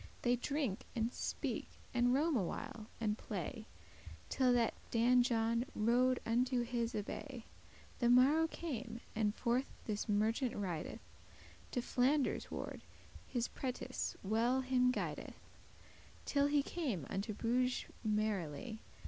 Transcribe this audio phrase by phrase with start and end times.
[0.23, 3.67] They drink, and speak, and roam a while, and play,
[4.29, 7.43] Till that Dan John rode unto his abbay.
[7.99, 11.01] The morrow came, and forth this merchant rideth
[11.73, 12.81] To Flanders ward,
[13.27, 15.35] his prentice well him guideth,
[16.25, 18.81] Till he came unto Bruges merrily.